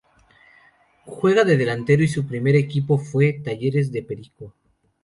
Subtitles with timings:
[1.05, 4.55] Juega de delantero y su primer equipo fue Talleres de Perico.